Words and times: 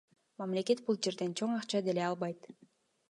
Мамлекет 0.41 0.79
бул 0.87 0.97
жерден 1.07 1.35
чоң 1.41 1.53
акча 1.59 1.83
деле 1.89 2.07
албайт. 2.07 2.51